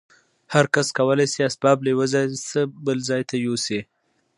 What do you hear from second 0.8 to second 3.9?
کولای شي اسباب له یوه ځای بل ته یوسي